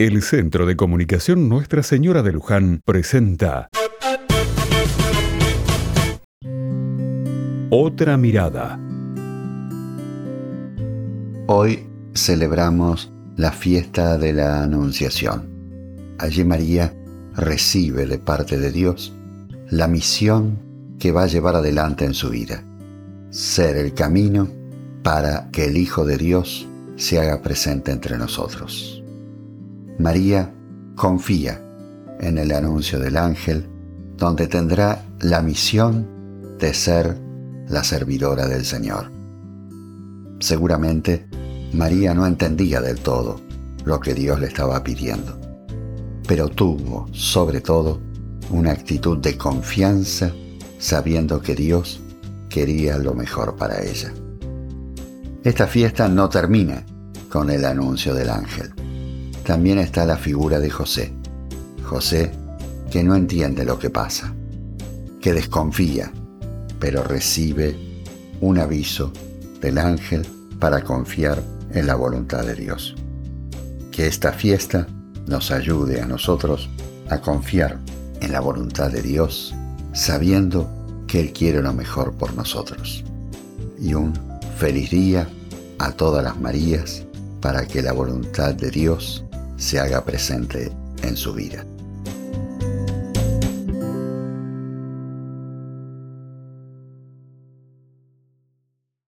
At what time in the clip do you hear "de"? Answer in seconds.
0.64-0.76, 2.22-2.30, 14.18-14.34, 18.06-18.20, 18.56-18.70, 26.04-26.18, 36.58-36.72, 49.18-49.36, 60.60-60.68, 72.44-72.56, 78.90-79.00, 88.54-88.70